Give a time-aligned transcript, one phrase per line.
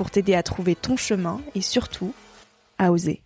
[0.00, 2.14] pour t'aider à trouver ton chemin et surtout
[2.78, 3.22] à oser.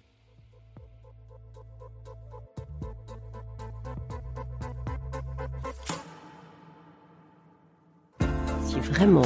[8.67, 9.23] Si vraiment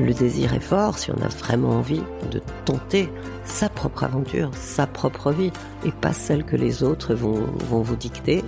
[0.00, 2.02] le désir est fort, si on a vraiment envie
[2.32, 3.08] de tenter
[3.44, 5.52] sa propre aventure, sa propre vie,
[5.84, 8.42] et pas celle que les autres vont, vous dicter,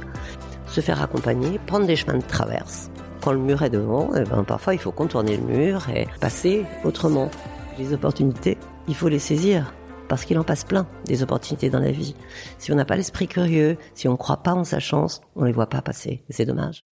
[0.66, 2.91] se faire accompagner, prendre des chemins de traverse.
[3.20, 6.64] Quand le mur est devant, eh ben, parfois il faut contourner le mur et passer
[6.82, 7.30] autrement.
[7.78, 9.75] Les opportunités, il faut les saisir
[10.09, 12.15] parce qu'il en passe plein des opportunités dans la vie.
[12.59, 15.44] Si on n'a pas l'esprit curieux, si on ne croit pas en sa chance, on
[15.44, 16.22] les voit pas passer.
[16.28, 16.84] C'est dommage.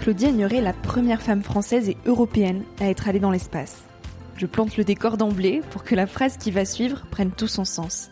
[0.00, 3.84] Claudia Ignoré est la première femme française et européenne à être allée dans l'espace.
[4.36, 7.64] Je plante le décor d'emblée pour que la phrase qui va suivre prenne tout son
[7.64, 8.10] sens.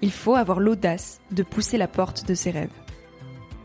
[0.00, 2.70] Il faut avoir l'audace de pousser la porte de ses rêves.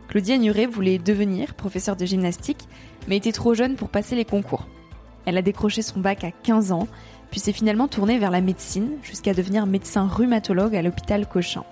[0.07, 2.67] Claudia Ignoré voulait devenir professeure de gymnastique
[3.07, 4.67] mais était trop jeune pour passer les concours.
[5.25, 6.87] Elle a décroché son bac à 15 ans,
[7.31, 11.63] puis s'est finalement tournée vers la médecine jusqu'à devenir médecin rhumatologue à l'hôpital Cochin.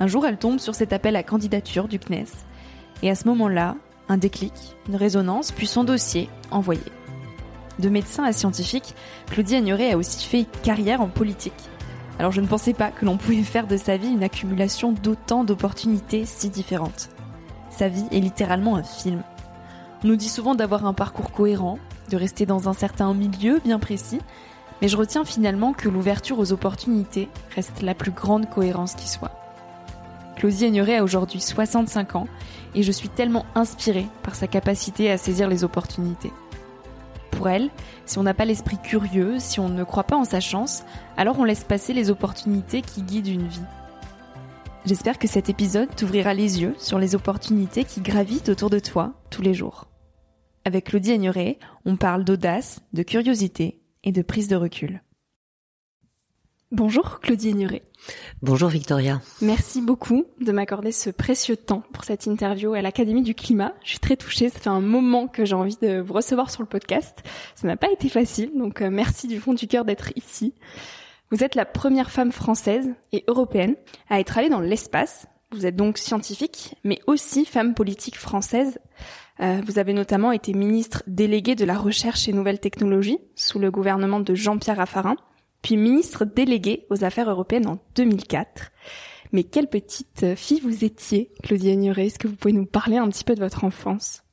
[0.00, 2.26] Un jour, elle tombe sur cet appel à candidature du CNES,
[3.02, 3.76] et à ce moment-là,
[4.08, 4.52] un déclic,
[4.88, 6.82] une résonance, puis son dossier envoyé.
[7.78, 8.94] De médecin à scientifique,
[9.26, 11.52] Claudie Agnoret a aussi fait carrière en politique.
[12.18, 15.42] Alors je ne pensais pas que l'on pouvait faire de sa vie une accumulation d'autant
[15.42, 17.08] d'opportunités si différentes.
[17.70, 19.22] Sa vie est littéralement un film.
[20.04, 21.78] On nous dit souvent d'avoir un parcours cohérent,
[22.10, 24.20] de rester dans un certain milieu bien précis,
[24.82, 29.30] mais je retiens finalement que l'ouverture aux opportunités reste la plus grande cohérence qui soit.
[30.36, 32.28] Claudie Agnoret a aujourd'hui 65 ans
[32.74, 36.32] et je suis tellement inspirée par sa capacité à saisir les opportunités.
[37.30, 37.70] Pour elle,
[38.04, 40.84] si on n'a pas l'esprit curieux, si on ne croit pas en sa chance,
[41.16, 43.64] alors on laisse passer les opportunités qui guident une vie.
[44.84, 49.14] J'espère que cet épisode t'ouvrira les yeux sur les opportunités qui gravitent autour de toi
[49.30, 49.86] tous les jours.
[50.66, 55.02] Avec Claudie Agnoret, on parle d'audace, de curiosité et de prise de recul.
[56.72, 57.82] Bonjour Claudie Agnoret.
[58.40, 59.20] Bonjour Victoria.
[59.42, 63.74] Merci beaucoup de m'accorder ce précieux temps pour cette interview à l'Académie du Climat.
[63.84, 66.62] Je suis très touchée, ça fait un moment que j'ai envie de vous recevoir sur
[66.62, 67.22] le podcast.
[67.54, 70.54] Ça n'a pas été facile, donc euh, merci du fond du cœur d'être ici.
[71.30, 73.76] Vous êtes la première femme française et européenne
[74.08, 75.26] à être allée dans l'espace.
[75.52, 78.78] Vous êtes donc scientifique, mais aussi femme politique française
[79.40, 83.70] euh, vous avez notamment été ministre délégué de la recherche et nouvelles technologies sous le
[83.70, 85.16] gouvernement de Jean-Pierre Raffarin,
[85.62, 88.70] puis ministre délégué aux affaires européennes en 2004.
[89.32, 93.08] Mais quelle petite fille vous étiez, Claudia Ignoré Est-ce que vous pouvez nous parler un
[93.08, 94.24] petit peu de votre enfance?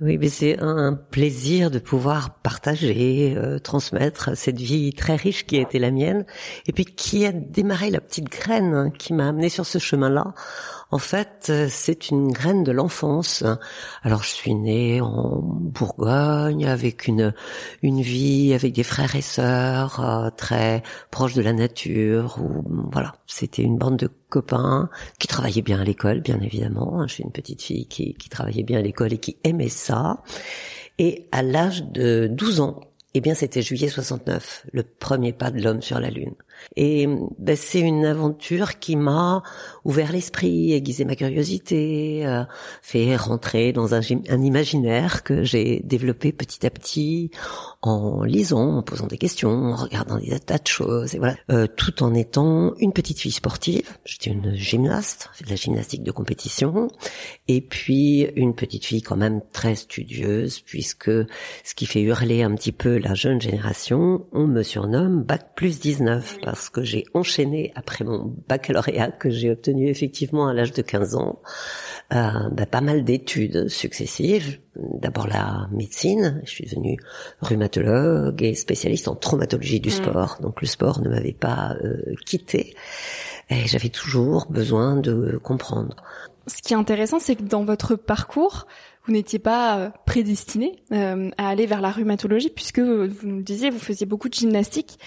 [0.00, 5.58] Oui, mais c'est un plaisir de pouvoir partager, euh, transmettre cette vie très riche qui
[5.58, 6.24] a été la mienne,
[6.66, 10.32] et puis qui a démarré la petite graine qui m'a amené sur ce chemin-là
[10.92, 13.44] En fait, euh, c'est une graine de l'enfance.
[14.02, 17.32] Alors, je suis née en Bourgogne avec une
[17.82, 22.38] une vie avec des frères et sœurs euh, très proches de la nature.
[22.40, 27.06] Où, voilà, c'était une bande de copains qui travaillaient bien à l'école, bien évidemment.
[27.06, 30.22] Je suis une petite fille qui, qui travaillait bien à l'école et qui aimait ça.
[30.98, 32.80] Et à l'âge de 12 ans,
[33.14, 36.34] eh bien, c'était juillet 69, le premier pas de l'homme sur la Lune.
[36.76, 37.06] Et
[37.38, 39.42] ben, c'est une aventure qui m'a
[39.84, 42.44] ouvert l'esprit, aiguisé ma curiosité, euh,
[42.82, 47.30] fait rentrer dans un, un imaginaire que j'ai développé petit à petit
[47.82, 51.66] en lisant, en posant des questions, en regardant des tas de choses, et voilà, euh,
[51.66, 53.88] tout en étant une petite fille sportive.
[54.04, 56.88] J'étais une gymnaste, de la gymnastique de compétition,
[57.48, 62.54] et puis une petite fille quand même très studieuse, puisque ce qui fait hurler un
[62.54, 67.72] petit peu la jeune génération, on me surnomme bac plus 19 parce que j'ai enchaîné
[67.76, 71.40] après mon baccalauréat que j'ai obtenu effectivement à l'âge de 15 ans,
[72.12, 74.58] euh, bah, pas mal d'études successives.
[74.74, 76.96] D'abord la médecine, je suis devenue
[77.40, 79.92] rhumatologue et spécialiste en traumatologie du mm.
[79.92, 82.74] sport, donc le sport ne m'avait pas euh, quitté
[83.48, 85.94] et j'avais toujours besoin de comprendre.
[86.48, 88.66] Ce qui est intéressant, c'est que dans votre parcours,
[89.10, 93.68] vous n'étiez pas euh, prédestiné euh, à aller vers la rhumatologie puisque vous nous disiez,
[93.68, 95.00] vous faisiez beaucoup de gymnastique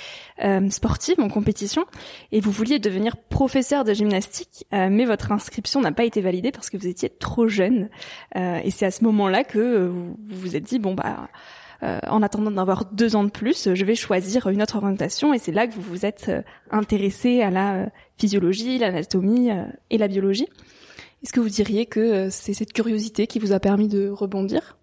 [0.44, 1.86] euh, sportive en compétition
[2.34, 6.70] et vous vouliez devenir professeur de gymnastique, mais votre inscription n'a pas été validée parce
[6.70, 7.90] que vous étiez trop jeune.
[8.36, 11.30] et c'est à ce moment-là que vous vous êtes dit bon bah
[11.82, 15.52] en attendant d'avoir deux ans de plus, je vais choisir une autre orientation et c'est
[15.52, 16.32] là que vous vous êtes
[16.72, 19.50] intéressé à la physiologie, l'anatomie
[19.90, 20.48] et la biologie.
[21.24, 24.78] Est-ce que vous diriez que euh, c'est cette curiosité qui vous a permis de rebondir?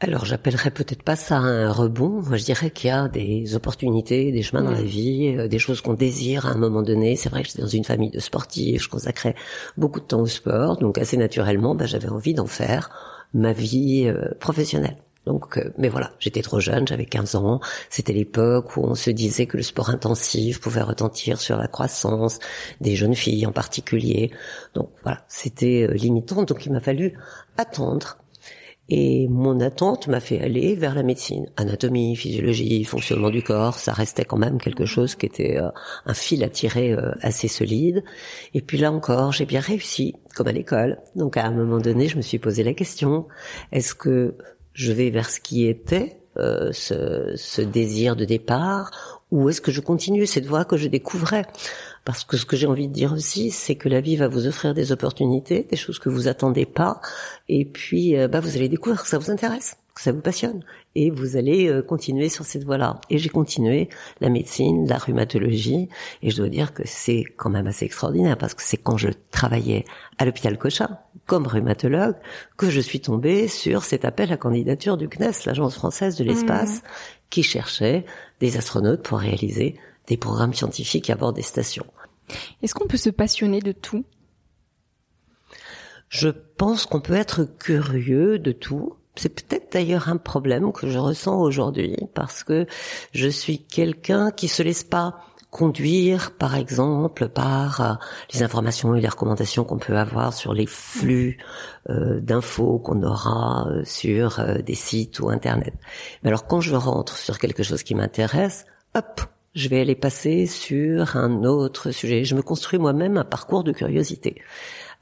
[0.00, 2.20] Alors, j'appellerais peut-être pas ça un rebond.
[2.22, 5.58] Moi, je dirais qu'il y a des opportunités, des chemins dans la vie, euh, des
[5.58, 7.16] choses qu'on désire à un moment donné.
[7.16, 9.34] C'est vrai que j'étais dans une famille de sportifs, je consacrais
[9.78, 12.90] beaucoup de temps au sport, donc assez naturellement, bah, j'avais envie d'en faire
[13.32, 14.98] ma vie euh, professionnelle.
[15.26, 17.60] Donc, euh, mais voilà, j'étais trop jeune, j'avais 15 ans.
[17.90, 22.38] C'était l'époque où on se disait que le sport intensif pouvait retentir sur la croissance
[22.80, 24.30] des jeunes filles en particulier.
[24.74, 26.44] Donc voilà, c'était euh, limitant.
[26.44, 27.18] Donc il m'a fallu
[27.58, 28.18] attendre.
[28.88, 31.46] Et mon attente m'a fait aller vers la médecine.
[31.56, 35.70] Anatomie, physiologie, fonctionnement du corps, ça restait quand même quelque chose qui était euh,
[36.04, 38.04] un fil à tirer assez solide.
[38.54, 40.98] Et puis là encore, j'ai bien réussi, comme à l'école.
[41.16, 43.26] Donc à un moment donné, je me suis posé la question,
[43.72, 44.36] est-ce que
[44.76, 49.80] je vais vers ce qui était euh, ce, désir de départ ou est-ce que je
[49.80, 51.46] continue cette voie que je découvrais?
[52.04, 54.46] Parce que ce que j'ai envie de dire aussi, c'est que la vie va vous
[54.46, 57.00] offrir des opportunités, des choses que vous attendez pas,
[57.48, 60.62] et puis euh, bah, vous allez découvrir que ça vous intéresse, que ça vous passionne,
[60.94, 63.00] et vous allez euh, continuer sur cette voie-là.
[63.08, 63.88] Et j'ai continué
[64.20, 65.88] la médecine, la rhumatologie,
[66.22, 69.08] et je dois dire que c'est quand même assez extraordinaire parce que c'est quand je
[69.30, 69.86] travaillais
[70.18, 72.16] à l'hôpital Cochin comme rhumatologue
[72.58, 76.82] que je suis tombée sur cet appel à candidature du CNES, l'agence française de l'espace,
[76.82, 76.82] mmh.
[77.30, 78.04] qui cherchait
[78.40, 79.76] des astronautes pour réaliser
[80.08, 81.86] des programmes scientifiques à bord des stations.
[82.62, 84.04] Est-ce qu'on peut se passionner de tout?
[86.10, 90.98] Je pense qu'on peut être curieux de tout, c'est peut-être d'ailleurs un problème que je
[90.98, 92.66] ressens aujourd'hui parce que
[93.12, 95.20] je suis quelqu'un qui se laisse pas
[95.50, 97.94] conduire, par exemple, par euh,
[98.34, 101.38] les informations et les recommandations qu'on peut avoir sur les flux
[101.88, 105.72] euh, d'infos qu'on aura euh, sur des sites ou Internet.
[106.22, 109.22] Mais alors quand je rentre sur quelque chose qui m'intéresse, hop,
[109.54, 112.24] je vais aller passer sur un autre sujet.
[112.24, 114.42] Je me construis moi-même un parcours de curiosité.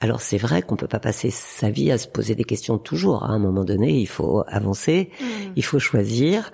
[0.00, 3.24] Alors c'est vrai qu'on peut pas passer sa vie à se poser des questions toujours.
[3.24, 5.24] À un moment donné, il faut avancer, mm.
[5.56, 6.50] il faut choisir.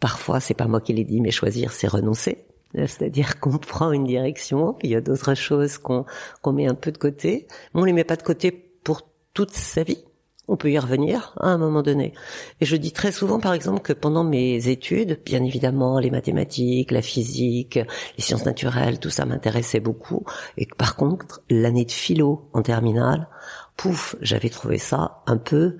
[0.00, 2.44] Parfois, c'est pas moi qui l'ai dit, mais choisir, c'est renoncer.
[2.74, 6.04] C'est-à-dire qu'on prend une direction, il y a d'autres choses qu'on
[6.42, 7.46] qu'on met un peu de côté.
[7.74, 9.02] On les met pas de côté pour
[9.34, 10.04] toute sa vie
[10.48, 12.12] on peut y revenir à un moment donné.
[12.60, 16.90] Et je dis très souvent, par exemple, que pendant mes études, bien évidemment, les mathématiques,
[16.90, 17.76] la physique,
[18.16, 20.24] les sciences naturelles, tout ça m'intéressait beaucoup.
[20.56, 23.28] Et que par contre, l'année de philo en terminale,
[23.76, 25.76] pouf, j'avais trouvé ça un peu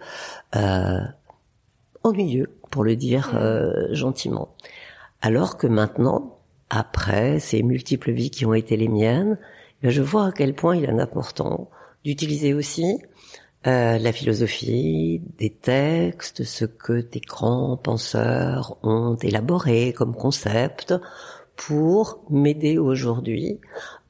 [0.57, 1.01] euh,
[2.05, 4.55] ennuyeux, pour le dire euh, gentiment.
[5.21, 6.39] Alors que maintenant,
[6.71, 9.39] après ces multiples vies qui ont été les miennes,
[9.83, 11.69] eh je vois à quel point il est important
[12.05, 12.99] d'utiliser aussi
[13.67, 20.95] euh, la philosophie, des textes, ce que des grands penseurs ont élaboré comme concept
[21.55, 23.61] pour m'aider aujourd'hui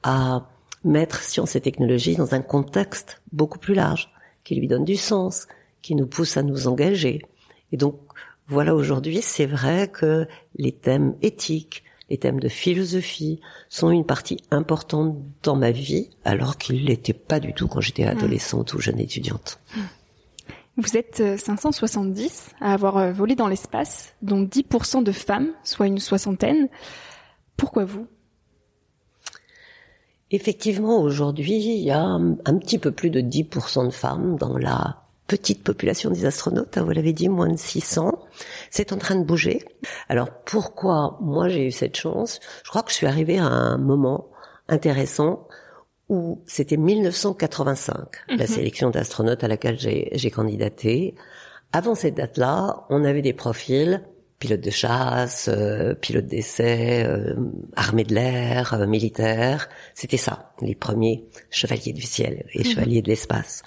[0.01, 0.49] à
[0.83, 4.11] mettre science et technologie dans un contexte beaucoup plus large,
[4.43, 5.47] qui lui donne du sens,
[5.81, 7.21] qui nous pousse à nous engager.
[7.71, 7.99] Et donc,
[8.47, 11.83] voilà aujourd'hui, c'est vrai que les thèmes éthiques,
[12.13, 13.39] les thèmes de philosophie
[13.69, 18.05] sont une partie importante dans ma vie, alors qu'ils l'étaient pas du tout quand j'étais
[18.05, 19.59] adolescente ou jeune étudiante.
[20.77, 25.87] Vous êtes 570 euh, à avoir euh, volé dans l'espace, dont 10% de femmes, soit
[25.87, 26.69] une soixantaine.
[27.57, 28.05] Pourquoi vous?
[30.29, 35.02] Effectivement, aujourd'hui, il y a un petit peu plus de 10% de femmes dans la
[35.33, 38.23] petite population des astronautes, hein, vous l'avez dit, moins de 600.
[38.69, 39.65] C'est en train de bouger.
[40.07, 42.39] Alors pourquoi moi j'ai eu cette chance?
[42.63, 44.29] Je crois que je suis arrivée à un moment
[44.67, 45.47] intéressant
[46.07, 47.95] où c'était 1985,
[48.27, 48.45] la mhm.
[48.45, 51.15] sélection d'astronautes à laquelle j'ai candidaté.
[51.71, 54.03] Avant cette date-là, on avait des profils
[54.43, 57.33] pilote de chasse, euh, pilote d'essai, euh,
[57.77, 59.69] armée de l'air, euh, militaire.
[59.95, 62.65] C'était ça, les premiers chevaliers du ciel et mhm.
[62.65, 63.63] chevaliers de l'espace.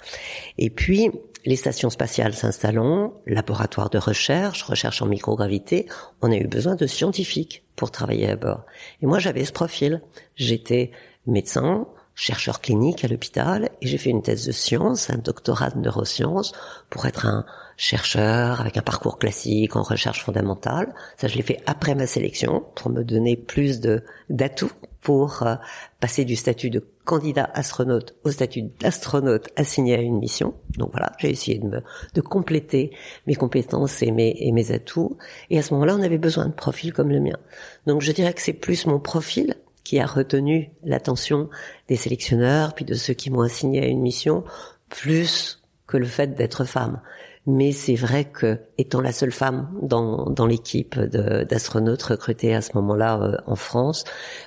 [0.59, 1.09] Et puis,
[1.47, 5.87] les stations spatiales s'installant, laboratoire de recherche, recherche en microgravité,
[6.21, 8.65] on a eu besoin de scientifiques pour travailler à bord.
[9.01, 10.01] Et moi, j'avais ce profil.
[10.35, 10.91] J'étais
[11.25, 15.79] médecin, chercheur clinique à l'hôpital, et j'ai fait une thèse de sciences, un doctorat de
[15.79, 16.51] neurosciences,
[16.89, 17.45] pour être un
[17.77, 20.93] chercheur avec un parcours classique en recherche fondamentale.
[21.15, 24.73] Ça, je l'ai fait après ma sélection pour me donner plus de d'atouts
[25.07, 25.55] pour euh,
[26.01, 30.53] passer du statut de candidat astronaute au statut d'astronaute assigné à une mission.
[30.77, 31.81] Donc voilà, j'ai essayé de me
[32.13, 32.91] de compléter
[33.25, 35.15] mes compétences et mes et mes atouts.
[35.49, 37.37] Et à ce moment-là, on avait besoin de profils comme le mien.
[37.85, 41.49] Donc je dirais que c'est plus mon profil qui a retenu l'attention
[41.87, 44.43] des sélectionneurs puis de ceux qui m'ont assigné à une mission
[44.89, 46.99] plus que le fait d'être femme.
[47.47, 52.71] Mais c'est vrai que, étant la seule femme dans, dans l'équipe d'astronautes recrutée à ce
[52.75, 54.03] moment-là euh, en France,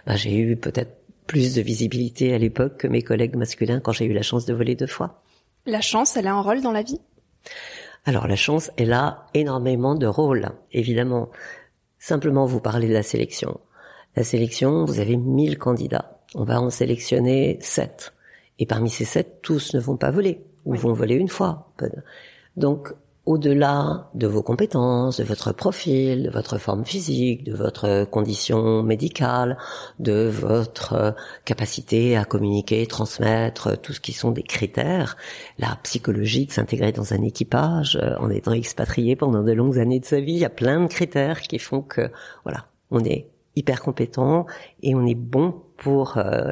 [0.07, 4.05] bah, j'ai eu peut-être plus de visibilité à l'époque que mes collègues masculins quand j'ai
[4.05, 5.23] eu la chance de voler deux fois.
[5.65, 7.01] La chance, elle a un rôle dans la vie?
[8.05, 11.31] Alors la chance, elle a énormément de rôles, évidemment.
[11.99, 13.61] Simplement vous parler de la sélection.
[14.15, 16.21] La sélection, vous avez 1000 candidats.
[16.35, 18.13] On va en sélectionner 7.
[18.59, 21.73] Et parmi ces 7, tous ne vont pas voler, ou vont voler une fois.
[22.57, 22.93] Donc,
[23.27, 29.59] au-delà de vos compétences, de votre profil, de votre forme physique, de votre condition médicale,
[29.99, 31.15] de votre
[31.45, 35.17] capacité à communiquer, transmettre, tout ce qui sont des critères,
[35.59, 40.01] la psychologie de s'intégrer dans un équipage euh, en étant expatrié pendant de longues années
[40.01, 42.11] de sa vie, il y a plein de critères qui font que,
[42.45, 44.47] voilà, on est hyper compétent
[44.83, 46.51] et on est bon pour euh,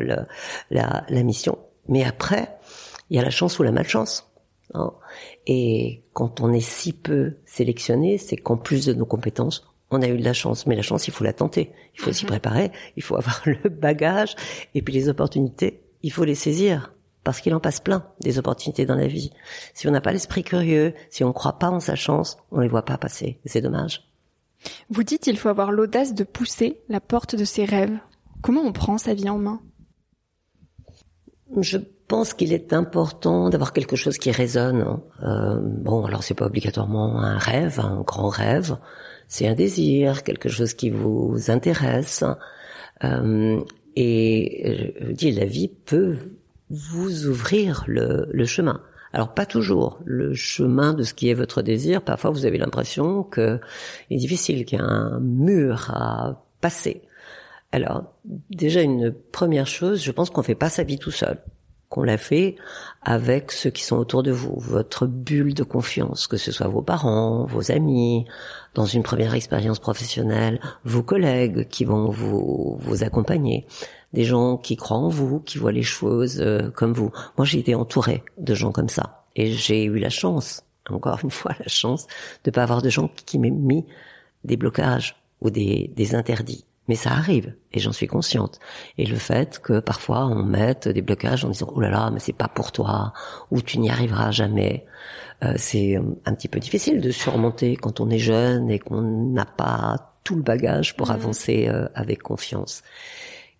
[0.70, 1.58] la, la mission.
[1.88, 2.56] Mais après,
[3.10, 4.28] il y a la chance ou la malchance.
[4.74, 4.92] Hein.
[5.46, 10.08] Et quand on est si peu sélectionné, c'est qu'en plus de nos compétences, on a
[10.08, 10.66] eu de la chance.
[10.66, 11.72] Mais la chance, il faut la tenter.
[11.94, 12.30] Il faut s'y mhm.
[12.30, 12.72] préparer.
[12.96, 14.34] Il faut avoir le bagage.
[14.74, 16.94] Et puis les opportunités, il faut les saisir.
[17.24, 19.32] Parce qu'il en passe plein des opportunités dans la vie.
[19.74, 22.60] Si on n'a pas l'esprit curieux, si on ne croit pas en sa chance, on
[22.60, 23.38] les voit pas passer.
[23.44, 24.08] C'est dommage.
[24.88, 27.98] Vous dites qu'il faut avoir l'audace de pousser la porte de ses rêves.
[28.40, 29.60] Comment on prend sa vie en main?
[31.60, 34.98] Je pense qu'il est important d'avoir quelque chose qui résonne.
[35.22, 38.78] Euh, bon, alors c'est pas obligatoirement un rêve, un grand rêve.
[39.28, 42.24] C'est un désir, quelque chose qui vous intéresse.
[43.04, 43.60] Euh,
[43.94, 46.16] et je dis, la vie peut
[46.70, 48.80] vous ouvrir le, le chemin.
[49.12, 52.02] Alors pas toujours le chemin de ce qui est votre désir.
[52.02, 53.60] Parfois vous avez l'impression que
[54.10, 57.02] il est difficile, qu'il y a un mur à passer.
[57.72, 58.14] Alors
[58.50, 61.38] déjà une première chose, je pense qu'on fait pas sa vie tout seul
[61.88, 62.56] qu'on l'a fait
[63.02, 66.82] avec ceux qui sont autour de vous, votre bulle de confiance, que ce soit vos
[66.82, 68.26] parents, vos amis,
[68.74, 73.66] dans une première expérience professionnelle, vos collègues qui vont vous, vous accompagner,
[74.12, 77.10] des gens qui croient en vous, qui voient les choses euh, comme vous.
[77.36, 79.24] Moi, j'ai été entourée de gens comme ça.
[79.34, 82.06] Et j'ai eu la chance, encore une fois, la chance
[82.44, 83.86] de pas avoir de gens qui m'aient mis
[84.44, 86.64] des blocages ou des, des interdits.
[86.88, 88.58] Mais ça arrive, et j'en suis consciente.
[88.96, 92.18] Et le fait que parfois on mette des blocages en disant oh là là, mais
[92.20, 93.12] c'est pas pour toi,
[93.50, 94.86] ou tu n'y arriveras jamais,
[95.44, 99.44] euh, c'est un petit peu difficile de surmonter quand on est jeune et qu'on n'a
[99.44, 101.12] pas tout le bagage pour mmh.
[101.12, 102.82] avancer euh, avec confiance.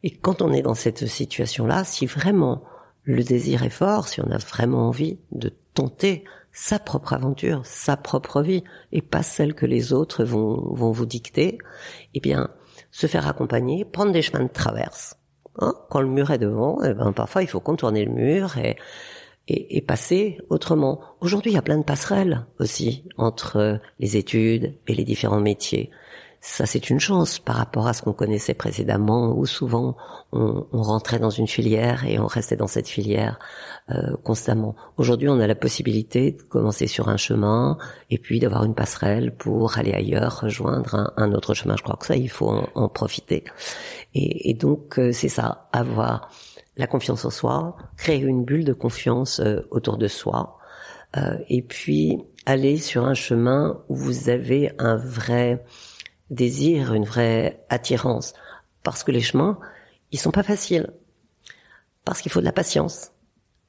[0.03, 2.63] Et quand on est dans cette situation-là, si vraiment
[3.05, 7.97] le désir est fort, si on a vraiment envie de tenter sa propre aventure, sa
[7.97, 11.59] propre vie, et pas celle que les autres vont, vont vous dicter,
[12.15, 12.51] eh bien,
[12.91, 15.17] se faire accompagner, prendre des chemins de traverse.
[15.61, 18.77] Hein Quand le mur est devant, eh ben, parfois il faut contourner le mur et,
[19.49, 21.01] et, et passer autrement.
[21.21, 25.91] Aujourd'hui, il y a plein de passerelles aussi entre les études et les différents métiers.
[26.49, 29.97] Ça c'est une chance par rapport à ce qu'on connaissait précédemment, où souvent
[30.33, 33.39] on, on, rentrait dans une filière et on restait dans cette filière
[33.91, 34.75] euh, constamment.
[34.97, 37.77] Aujourd'hui, on a la possibilité de commencer sur un chemin
[38.11, 41.77] et puis d'avoir une passerelle pour aller ailleurs, rejoindre un, un, autre chemin.
[41.77, 43.45] Je crois que ça, il faut en, en profiter.
[44.15, 46.31] Et, et donc, euh, c'est ça, avoir
[46.79, 50.55] la confiance en soi, créer une bulle de confiance euh, autour de soi,
[51.49, 55.65] et puis aller sur un chemin où vous avez un vrai
[56.31, 58.35] désir, une vraie attirance.
[58.83, 59.59] Parce que les chemins,
[60.13, 60.91] ils sont pas faciles.
[62.05, 63.13] Parce qu'il faut de la patience.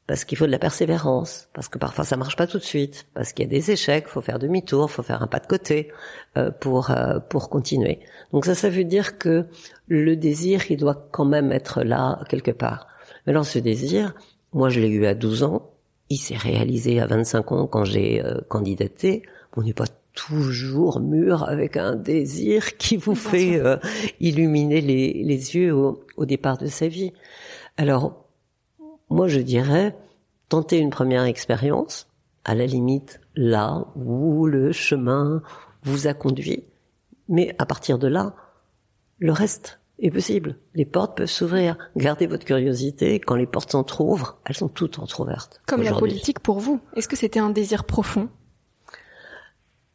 [0.08, 1.50] Parce qu'il faut de la persévérance.
[1.54, 3.08] Parce que parfois ça marche pas tout de suite.
[3.14, 5.92] Parce qu'il y a des échecs, faut faire demi-tour, faut faire un pas de côté
[6.38, 8.00] euh, pour euh, pour continuer.
[8.34, 9.46] Donc ça, ça veut dire que
[9.88, 12.88] le désir, il doit quand même être là quelque part.
[13.26, 14.16] Mais alors ce désir,
[14.54, 15.70] moi je l'ai eu à 12 ans.
[16.10, 19.22] Il s'est réalisé à 25 ans quand j'ai euh, candidaté.
[19.56, 19.86] On n'est pas
[20.28, 23.78] toujours mûr avec un désir qui vous fait euh,
[24.20, 27.14] illuminer les, les yeux au, au, départ de sa vie.
[27.78, 28.26] Alors,
[29.10, 29.96] moi je dirais,
[30.50, 32.08] tenter une première expérience,
[32.44, 35.42] à la limite là où le chemin
[35.84, 36.66] vous a conduit,
[37.30, 38.36] mais à partir de là,
[39.20, 40.58] le reste est possible.
[40.76, 41.78] Les portes peuvent s'ouvrir.
[41.96, 43.20] Gardez votre curiosité.
[43.20, 45.62] Quand les portes s'entr'ouvrent, elles sont toutes entrouvertes.
[45.68, 46.80] Comme la politique pour vous.
[46.96, 48.30] Est-ce que c'était un désir profond?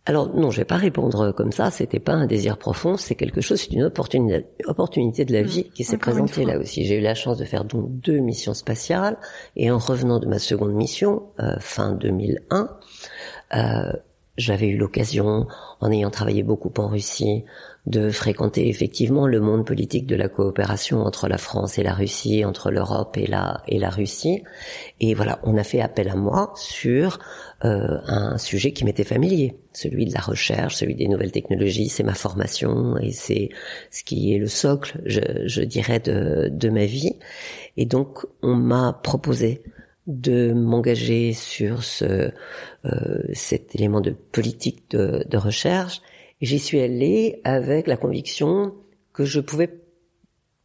[0.07, 1.71] Alors non, je vais pas répondre comme ça.
[1.71, 5.47] C'était pas un désir profond, c'est quelque chose, c'est une opportunité, opportunité de la mmh.
[5.47, 6.85] vie qui s'est présentée là aussi.
[6.85, 9.17] J'ai eu la chance de faire donc deux missions spatiales
[9.57, 12.69] et en revenant de ma seconde mission euh, fin 2001,
[13.55, 13.93] euh,
[14.37, 15.47] j'avais eu l'occasion,
[15.81, 17.45] en ayant travaillé beaucoup en Russie,
[17.87, 22.45] de fréquenter effectivement le monde politique de la coopération entre la France et la Russie,
[22.45, 24.43] entre l'Europe et la et la Russie.
[25.01, 27.19] Et voilà, on a fait appel à moi sur
[27.65, 31.91] euh, un sujet qui m'était familier, celui de la recherche, celui des nouvelles technologies.
[31.91, 33.51] C'est ma formation et c'est
[33.91, 37.17] ce qui est le socle, je, je dirais, de, de ma vie.
[37.77, 39.63] Et donc, on m'a proposé
[40.07, 42.31] de m'engager sur ce
[42.85, 46.03] euh, cet élément de politique de, de recherche
[46.41, 48.75] j'y suis allée avec la conviction
[49.13, 49.81] que je pouvais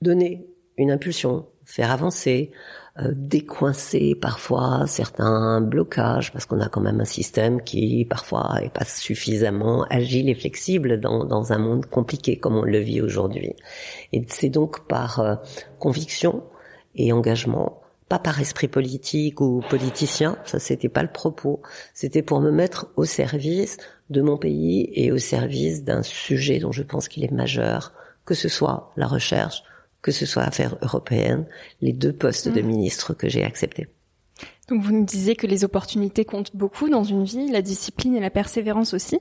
[0.01, 2.51] donner une impulsion, faire avancer,
[2.99, 8.73] euh, décoincer parfois certains blocages, parce qu'on a quand même un système qui parfois est
[8.73, 13.53] pas suffisamment agile et flexible dans, dans un monde compliqué comme on le vit aujourd'hui.
[14.13, 15.35] Et c'est donc par euh,
[15.79, 16.43] conviction
[16.95, 21.61] et engagement pas par esprit politique ou politicien, ça c'était pas le propos,
[21.93, 23.77] c'était pour me mettre au service
[24.09, 27.93] de mon pays et au service d'un sujet dont je pense qu'il est majeur,
[28.25, 29.63] que ce soit la recherche,
[30.01, 31.45] que ce soit affaires européennes,
[31.81, 32.65] les deux postes de mmh.
[32.65, 33.87] ministre que j'ai acceptés.
[34.69, 38.19] Donc vous nous disiez que les opportunités comptent beaucoup dans une vie, la discipline et
[38.19, 39.19] la persévérance aussi.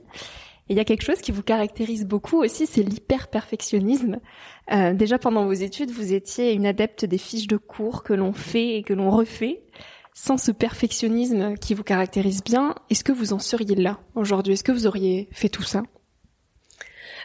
[0.69, 4.19] Et il y a quelque chose qui vous caractérise beaucoup aussi, c'est l'hyper-perfectionnisme.
[4.71, 8.33] Euh, déjà pendant vos études, vous étiez une adepte des fiches de cours que l'on
[8.33, 9.63] fait et que l'on refait.
[10.13, 14.53] Sans ce perfectionnisme qui vous caractérise bien, est-ce que vous en seriez là aujourd'hui?
[14.53, 15.81] Est-ce que vous auriez fait tout ça?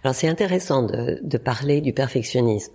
[0.02, 2.72] Alors c'est intéressant de, de, parler du perfectionnisme.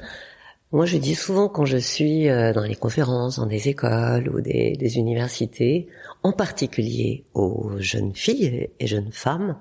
[0.72, 4.42] Moi, je dis souvent quand je suis euh, dans les conférences, dans des écoles ou
[4.42, 5.88] des, des universités,
[6.22, 9.58] en particulier aux jeunes filles et jeunes femmes,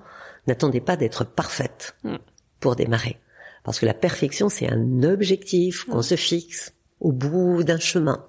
[0.48, 2.16] n'attendez pas d'être parfaite mm.
[2.60, 3.18] pour démarrer.
[3.64, 6.02] Parce que la perfection, c'est un objectif qu'on mm.
[6.02, 8.26] se fixe au bout d'un chemin.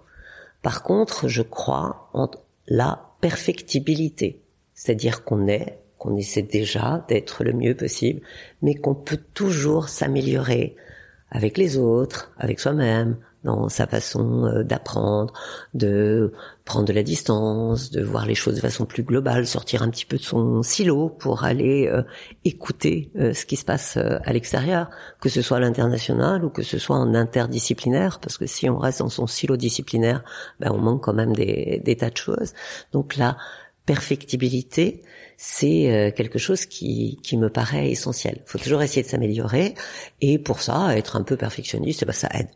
[0.61, 2.29] Par contre, je crois en
[2.67, 4.43] la perfectibilité.
[4.73, 8.21] C'est-à-dire qu'on est, qu'on essaie déjà d'être le mieux possible,
[8.61, 10.75] mais qu'on peut toujours s'améliorer
[11.31, 15.33] avec les autres, avec soi-même, dans sa façon euh, d'apprendre,
[15.73, 16.33] de
[16.65, 20.05] prendre de la distance, de voir les choses de façon plus globale, sortir un petit
[20.05, 22.03] peu de son silo pour aller euh,
[22.43, 24.89] écouter euh, ce qui se passe à l'extérieur,
[25.21, 28.77] que ce soit à l'international ou que ce soit en interdisciplinaire, parce que si on
[28.77, 30.23] reste dans son silo disciplinaire,
[30.59, 32.53] ben on manque quand même des, des tas de choses.
[32.91, 33.37] Donc la
[33.85, 35.01] perfectibilité,
[35.37, 38.41] c'est quelque chose qui, qui me paraît essentiel.
[38.45, 39.73] Il faut toujours essayer de s'améliorer,
[40.21, 42.49] et pour ça, être un peu perfectionniste, ben ça aide.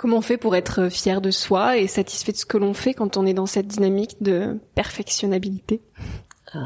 [0.00, 2.94] Comment on fait pour être fier de soi et satisfait de ce que l'on fait
[2.94, 5.82] quand on est dans cette dynamique de perfectionnabilité?
[6.54, 6.58] Euh,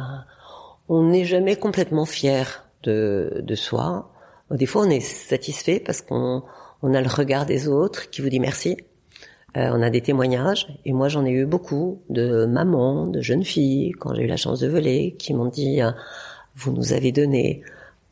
[0.88, 4.12] On n'est jamais complètement fier de, de soi.
[4.52, 6.44] Des fois, on est satisfait parce qu'on
[6.84, 8.76] on a le regard des autres qui vous dit merci.
[9.56, 13.42] Euh, on a des témoignages, et moi j'en ai eu beaucoup de mamans, de jeunes
[13.42, 15.90] filles, quand j'ai eu la chance de voler, qui m'ont dit euh,
[16.54, 17.62] vous nous avez donné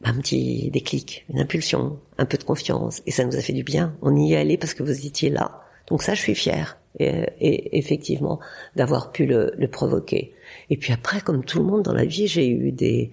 [0.05, 3.63] un petit déclic, une impulsion, un peu de confiance, et ça nous a fait du
[3.63, 3.97] bien.
[4.03, 5.63] On y est allé parce que vous étiez là.
[5.89, 8.41] Donc ça, je suis fière, et, effectivement,
[8.77, 10.35] d'avoir pu le, le, provoquer.
[10.71, 13.11] Et puis après, comme tout le monde dans la vie, j'ai eu des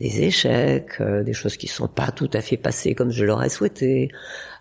[0.00, 3.50] des échecs, euh, des choses qui sont pas tout à fait passées comme je l'aurais
[3.50, 4.10] souhaité.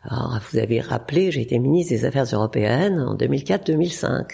[0.03, 4.31] Alors, vous avez rappelé, j'ai été ministre des Affaires européennes en 2004-2005.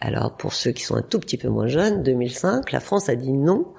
[0.00, 3.14] Alors, pour ceux qui sont un tout petit peu moins jeunes, 2005, la France a
[3.14, 3.72] dit non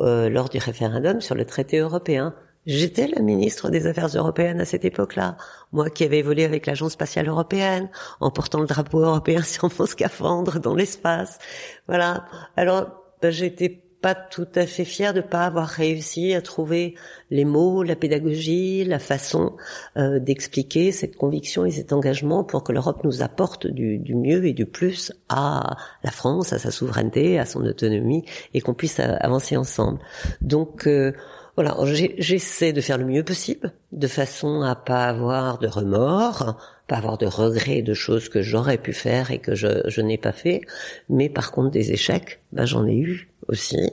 [0.00, 2.34] euh, lors du référendum sur le traité européen.
[2.68, 5.38] J'étais la ministre des Affaires européennes à cette époque-là.
[5.72, 7.88] Moi qui avais volé avec l'Agence spatiale européenne,
[8.20, 11.38] en portant le drapeau européen sur mon scaphandre dans l'espace.
[11.86, 12.26] Voilà.
[12.58, 12.90] Alors,
[13.22, 13.70] ben, j'étais
[14.02, 16.94] pas tout à fait fière de pas avoir réussi à trouver
[17.30, 19.56] les mots, la pédagogie, la façon
[19.96, 24.44] euh, d'expliquer cette conviction et cet engagement pour que l'Europe nous apporte du, du, mieux
[24.44, 29.00] et du plus à la France, à sa souveraineté, à son autonomie et qu'on puisse
[29.00, 29.98] avancer ensemble.
[30.42, 31.12] Donc euh,
[31.58, 31.76] voilà,
[32.18, 37.18] j'essaie de faire le mieux possible, de façon à pas avoir de remords, pas avoir
[37.18, 40.60] de regrets de choses que j'aurais pu faire et que je, je n'ai pas fait,
[41.08, 43.90] mais par contre des échecs, ben j'en ai eu aussi.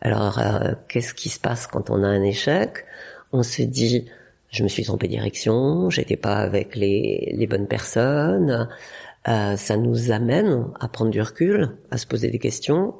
[0.00, 2.86] Alors euh, qu'est-ce qui se passe quand on a un échec?
[3.30, 4.06] On se dit
[4.48, 8.70] je me suis trompé de direction, j'étais pas avec les, les bonnes personnes,
[9.28, 12.94] euh, ça nous amène à prendre du recul, à se poser des questions,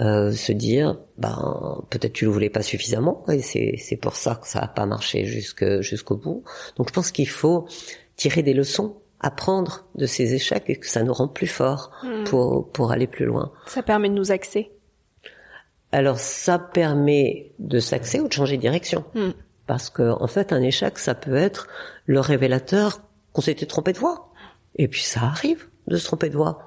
[0.00, 4.36] euh, se dire, ben peut-être tu le voulais pas suffisamment, et c'est c'est pour ça
[4.36, 6.44] que ça a pas marché jusque jusqu'au bout.
[6.76, 7.66] Donc je pense qu'il faut
[8.16, 12.24] tirer des leçons, apprendre de ces échecs et que ça nous rend plus forts hmm.
[12.24, 13.52] pour pour aller plus loin.
[13.66, 14.72] Ça permet de nous axer.
[15.92, 19.04] Alors ça permet de s'axer ou de changer de direction.
[19.14, 19.32] Hmm.
[19.66, 21.66] Parce que en fait, un échec, ça peut être
[22.06, 23.00] le révélateur
[23.32, 24.32] qu'on s'était trompé de voie.
[24.76, 26.58] Et puis ça arrive de se tromper de voie.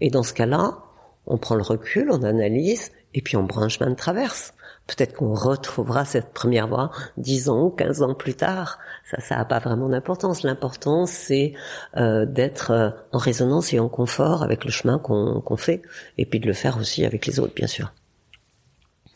[0.00, 0.78] Et dans ce cas-là,
[1.26, 4.54] on prend le recul, on analyse, et puis on prend un chemin de traverse.
[4.86, 8.78] Peut-être qu'on retrouvera cette première voie dix ans ou quinze ans plus tard.
[9.10, 10.42] Ça, ça n'a pas vraiment d'importance.
[10.42, 11.52] L'important, c'est
[11.96, 15.82] euh, d'être euh, en résonance et en confort avec le chemin qu'on fait,
[16.16, 17.92] et puis de le faire aussi avec les autres, bien sûr.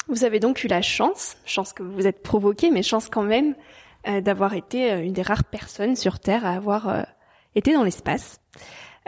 [0.08, 3.54] Vous avez donc eu la chance, chance que vous êtes provoqué, mais chance quand même
[4.06, 7.06] euh, d'avoir été une des rares personnes sur Terre à avoir
[7.54, 8.41] été dans l'espace.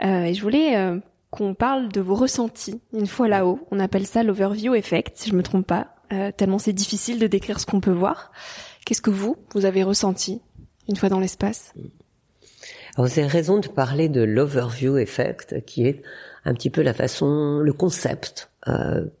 [0.03, 0.99] Euh, et je voulais euh,
[1.31, 3.59] qu'on parle de vos ressentis une fois là-haut.
[3.71, 7.27] On appelle ça l'overview effect, si je me trompe pas, euh, tellement c'est difficile de
[7.27, 8.31] décrire ce qu'on peut voir.
[8.85, 10.41] Qu'est-ce que vous, vous avez ressenti
[10.87, 11.73] une fois dans l'espace?
[12.97, 16.01] Vous avez raison de parler de l'overview effect, qui est
[16.45, 18.49] un petit peu la façon, le concept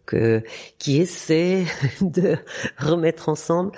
[0.07, 0.41] que
[0.79, 1.65] qui essaie
[2.01, 2.37] de
[2.79, 3.73] remettre ensemble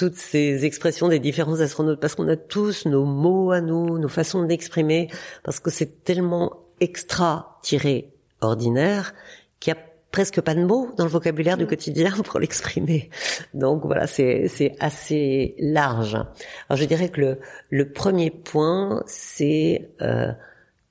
[0.00, 4.08] toutes ces expressions des différents astronautes, parce qu'on a tous nos mots à nous, nos
[4.08, 5.10] façons d'exprimer,
[5.44, 8.10] parce que c'est tellement extra tiré
[8.40, 9.12] ordinaire
[9.60, 11.68] qu'il y a presque pas de mots dans le vocabulaire du mm.
[11.68, 13.10] quotidien pour l'exprimer.
[13.52, 16.14] Donc voilà, c'est c'est assez large.
[16.14, 20.32] Alors je dirais que le le premier point, c'est euh,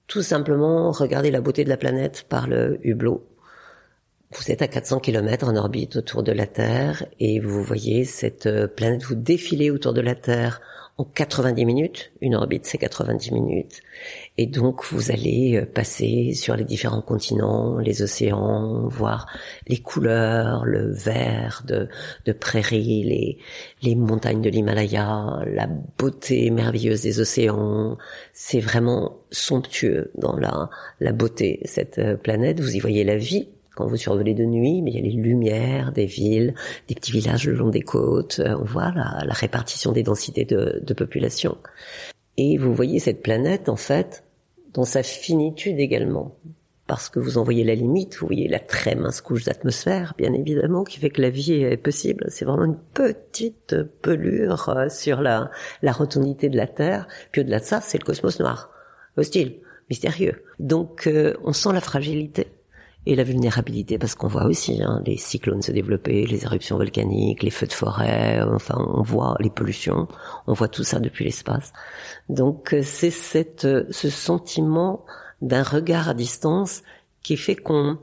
[0.05, 3.25] tout simplement regarder la beauté de la planète par le hublot.
[4.31, 8.45] Vous êtes à 400 km en orbite autour de la Terre et vous voyez cette
[8.45, 10.61] euh, planète vous défiler autour de la Terre
[10.99, 12.11] en 90 minutes.
[12.21, 13.81] Une orbite, c'est 90 minutes.
[14.37, 19.25] Et donc, vous allez euh, passer sur les différents continents, les océans, voir
[19.67, 21.89] les couleurs, le vert de,
[22.25, 23.37] de prairies, les,
[23.81, 25.65] les montagnes de l'Himalaya, la
[25.97, 27.97] beauté merveilleuse des océans.
[28.33, 32.59] C'est vraiment somptueux dans la, la beauté, cette euh, planète.
[32.59, 33.47] Vous y voyez la vie
[33.79, 36.53] quand vous survolez de nuit, mais il y a les lumières des villes,
[36.89, 38.39] des petits villages le long des côtes.
[38.39, 41.57] Euh, on voit la, la répartition des densités de, population.
[42.35, 44.25] Et vous voyez cette planète, en fait,
[44.73, 46.35] dans sa finitude également.
[46.87, 50.33] Parce que vous en voyez la limite, vous voyez la très mince couche d'atmosphère, bien
[50.33, 52.25] évidemment, qui fait que la vie est possible.
[52.27, 57.07] C'est vraiment une petite pelure euh, sur la, la rotondité de la Terre.
[57.31, 58.71] Puis au-delà de ça, c'est le cosmos noir,
[59.15, 60.43] hostile, mystérieux.
[60.59, 62.47] Donc euh, on sent la fragilité
[63.09, 67.41] et la vulnérabilité parce qu'on voit aussi hein, les cyclones se développer, les éruptions volcaniques,
[67.41, 70.07] les feux de forêt, enfin on voit les pollutions,
[70.45, 71.73] on voit tout ça depuis l'espace.
[72.29, 75.05] Donc euh, c'est cette euh, ce sentiment
[75.41, 76.83] d'un regard à distance
[77.23, 77.97] qui fait qu'on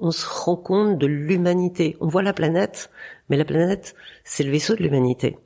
[0.00, 1.96] on se rend compte de l'humanité.
[2.00, 2.90] On voit la planète,
[3.28, 3.94] mais la planète,
[4.24, 5.38] c'est le vaisseau de l'humanité.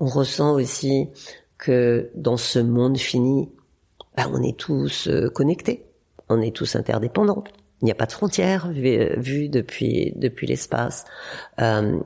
[0.00, 1.08] On ressent aussi
[1.58, 3.50] que dans ce monde fini,
[4.16, 5.84] ben, on est tous euh, connectés,
[6.30, 7.44] on est tous interdépendants.
[7.80, 11.04] Il n'y a pas de frontières vues depuis depuis l'espace.
[11.60, 11.98] Euh,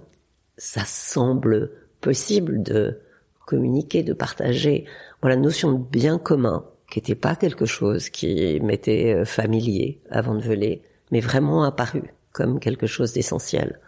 [0.59, 3.01] ça semble possible de
[3.47, 4.85] communiquer, de partager.
[5.21, 10.01] Voilà, la notion de bien commun, qui n'était pas quelque chose qui m'était euh, familier
[10.11, 13.79] avant de voler, mais vraiment apparu comme quelque chose d'essentiel.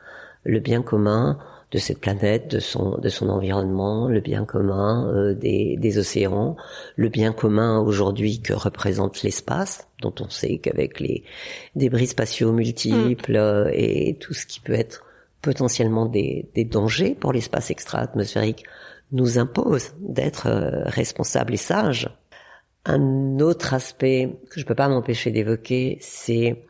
[0.44, 1.38] Le bien commun,
[1.74, 6.56] de cette planète, de son de son environnement, le bien commun euh, des, des océans,
[6.94, 11.24] le bien commun aujourd'hui que représente l'espace, dont on sait qu'avec les
[11.74, 13.36] débris spatiaux multiples mm.
[13.36, 15.04] euh, et tout ce qui peut être
[15.42, 18.62] potentiellement des, des dangers pour l'espace extra-atmosphérique
[19.10, 22.08] nous impose d'être euh, responsable et sage.
[22.84, 26.64] Un autre aspect que je peux pas m'empêcher d'évoquer, c'est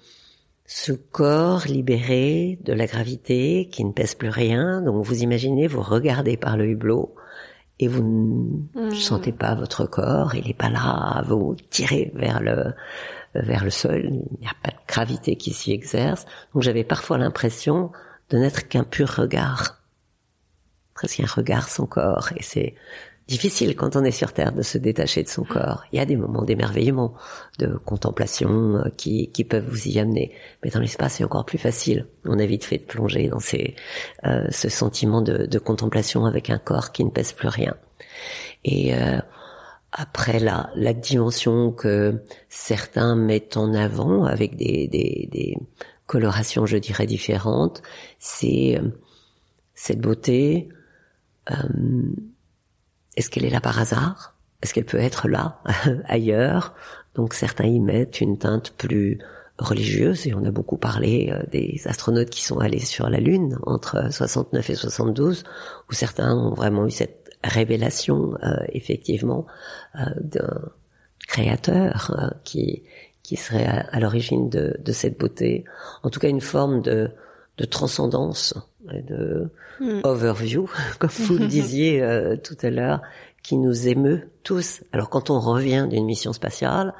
[0.66, 4.80] ce corps libéré de la gravité qui ne pèse plus rien.
[4.80, 7.14] Donc vous imaginez, vous regardez par le hublot
[7.78, 8.02] et vous
[8.74, 8.94] ne mmh.
[8.94, 12.72] sentez pas votre corps, il n'est pas là, vous tirez vers le
[13.34, 16.24] vers le sol, il n'y a pas de gravité qui s'y exerce.
[16.54, 17.90] Donc j'avais parfois l'impression
[18.30, 19.82] de n'être qu'un pur regard,
[20.94, 22.30] presque un regard sans corps.
[22.36, 22.74] Et c'est
[23.28, 25.84] difficile quand on est sur Terre de se détacher de son corps.
[25.92, 27.14] Il y a des moments d'émerveillement,
[27.58, 30.32] de contemplation euh, qui, qui peuvent vous y amener.
[30.62, 32.06] Mais dans l'espace, c'est encore plus facile.
[32.24, 33.74] On a vite fait de plonger dans ces,
[34.24, 37.74] euh, ce sentiment de, de, contemplation avec un corps qui ne pèse plus rien.
[38.64, 39.18] Et euh,
[39.92, 45.56] après la, la dimension que certains mettent en avant avec des, des, des
[46.06, 47.82] colorations, je dirais, différentes,
[48.18, 48.88] c'est euh,
[49.74, 50.68] cette beauté.
[51.50, 51.54] Euh,
[53.16, 54.34] est-ce qu'elle est là par hasard?
[54.62, 55.60] Est-ce qu'elle peut être là,
[56.06, 56.74] ailleurs?
[57.14, 59.18] Donc certains y mettent une teinte plus
[59.58, 63.58] religieuse, et on a beaucoup parlé euh, des astronautes qui sont allés sur la Lune
[63.64, 65.44] entre 69 et 72,
[65.88, 69.46] où certains ont vraiment eu cette révélation, euh, effectivement,
[69.96, 70.72] euh, d'un
[71.28, 72.82] créateur qui
[73.22, 75.64] qui serait à, l'origine de, de, cette beauté.
[76.02, 77.10] En tout cas, une forme de,
[77.58, 78.54] de transcendance
[78.92, 80.00] de hmm.
[80.04, 83.02] overview, comme vous le disiez euh, tout à l'heure,
[83.42, 84.82] qui nous émeut tous.
[84.92, 86.94] Alors quand on revient d'une mission spatiale,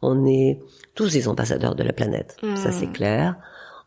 [0.00, 0.60] on est
[0.94, 2.92] tous des ambassadeurs de la planète, ça c'est hmm.
[2.92, 3.36] clair.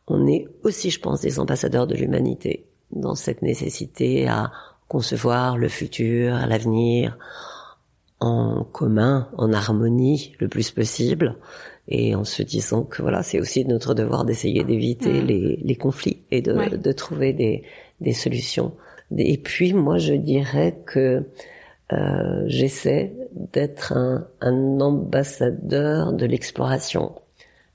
[0.08, 4.52] On est aussi, je pense, des ambassadeurs de l'humanité, dans cette nécessité à
[4.88, 7.18] concevoir le futur, l'avenir,
[8.20, 11.38] en commun, en harmonie le plus possible,
[11.88, 15.26] et en se disant que voilà, c'est aussi notre devoir d'essayer d'éviter mm.
[15.26, 17.64] les, les, conflits et de, de trouver des,
[18.02, 18.74] des, solutions.
[19.16, 21.24] Et puis moi, je dirais que
[21.94, 27.14] euh, j'essaie d'être un, un, ambassadeur de l'exploration,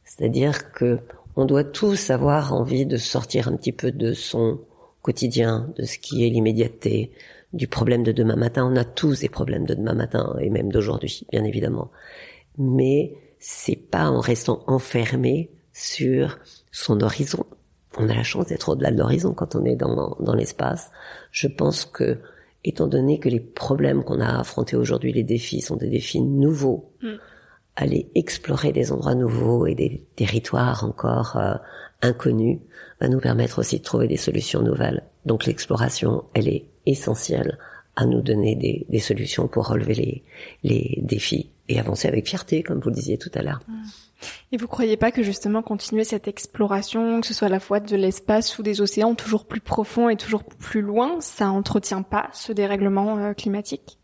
[0.05, 0.99] c'est-à-dire que
[1.37, 4.59] on doit tous avoir envie de sortir un petit peu de son
[5.03, 7.13] quotidien, de ce qui est l'immédiateté,
[7.53, 8.69] du problème de demain matin.
[8.71, 11.91] On a tous des problèmes de demain matin et même d'aujourd'hui, bien évidemment.
[12.59, 16.39] Mais c'est pas en restant enfermé sur
[16.71, 17.47] son horizon.
[17.99, 20.91] On a la chance d'être au-delà de l'horizon quand on est dans, dans l'espace.
[21.33, 22.19] Je pense que,
[22.65, 26.93] étant donné que les problèmes qu'on a affrontés aujourd'hui, les défis, sont des défis nouveaux,
[27.03, 27.15] mm.
[27.77, 31.55] aller explorer des endroits nouveaux et des territoires encore euh,
[32.03, 32.61] inconnus
[33.01, 35.03] va nous permettre aussi de trouver des solutions nouvelles.
[35.25, 37.59] Donc l'exploration, elle est essentielle
[37.97, 40.25] à nous donner des, des solutions pour relever les,
[40.63, 43.61] les défis et avancer avec fierté, comme vous le disiez tout à l'heure.
[44.53, 47.81] Et vous croyez pas que justement continuer cette exploration, que ce soit à la fois
[47.81, 52.29] de l'espace ou des océans toujours plus profonds et toujours plus loin, ça entretient pas
[52.33, 53.99] ce dérèglement euh, climatique?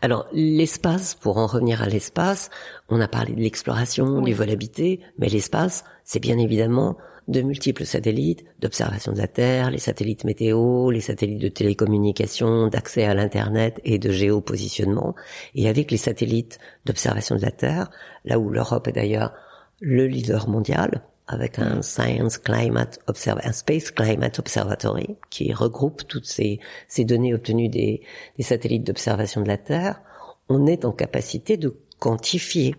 [0.00, 2.50] Alors l'espace, pour en revenir à l'espace,
[2.88, 6.96] on a parlé de l'exploration, du vol habité, mais l'espace, c'est bien évidemment
[7.28, 13.04] de multiples satellites d'observation de la Terre, les satellites météo, les satellites de télécommunication, d'accès
[13.04, 15.14] à l'Internet et de géopositionnement.
[15.54, 17.90] Et avec les satellites d'observation de la Terre,
[18.24, 19.34] là où l'Europe est d'ailleurs
[19.80, 26.58] le leader mondial, avec un Science Climate un Space Climate Observatory qui regroupe toutes ces,
[26.88, 28.00] ces données obtenues des,
[28.38, 30.00] des satellites d'observation de la Terre,
[30.48, 32.74] on est en capacité de quantifier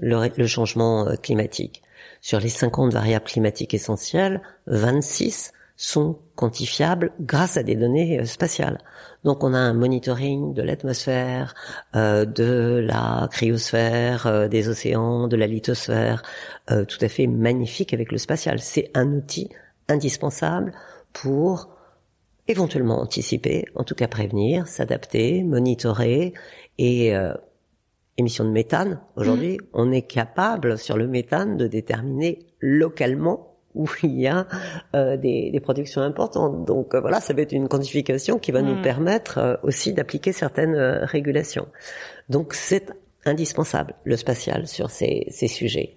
[0.00, 1.82] le, le changement euh, climatique.
[2.22, 8.78] Sur les 50 variables climatiques essentielles, 26 sont quantifiables grâce à des données euh, spatiales.
[9.24, 11.56] Donc on a un monitoring de l'atmosphère,
[11.96, 16.22] euh, de la cryosphère, euh, des océans, de la lithosphère,
[16.68, 18.60] tout à fait magnifique avec le spatial.
[18.60, 19.48] C'est un outil
[19.88, 20.72] indispensable
[21.12, 21.70] pour
[22.46, 26.34] éventuellement anticiper, en tout cas prévenir, s'adapter, monitorer
[26.78, 27.14] et
[28.18, 29.66] émissions de méthane, aujourd'hui, mm.
[29.72, 34.46] on est capable sur le méthane de déterminer localement où il y a
[34.94, 36.64] euh, des, des, productions importantes.
[36.64, 38.82] Donc euh, voilà, ça va être une quantification qui va nous mm.
[38.82, 41.68] permettre euh, aussi d'appliquer certaines régulations.
[42.28, 42.92] Donc c'est
[43.24, 45.96] indispensable, le spatial, sur ces, ces sujets.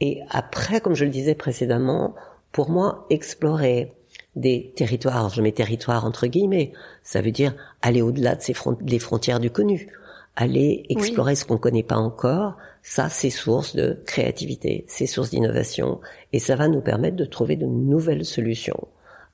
[0.00, 2.14] Et après, comme je le disais précédemment,
[2.50, 3.92] pour moi, explorer
[4.36, 6.72] des territoires, je mets territoires entre guillemets,
[7.04, 9.88] ça veut dire aller au-delà de ces des frontières du connu
[10.36, 16.00] aller explorer ce qu'on connaît pas encore, ça c'est source de créativité, c'est source d'innovation
[16.32, 18.88] et ça va nous permettre de trouver de nouvelles solutions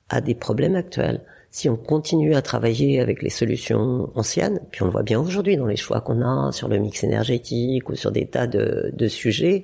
[0.09, 1.21] à des problèmes actuels.
[1.49, 5.57] Si on continue à travailler avec les solutions anciennes, puis on le voit bien aujourd'hui
[5.57, 9.07] dans les choix qu'on a sur le mix énergétique ou sur des tas de, de
[9.07, 9.63] sujets,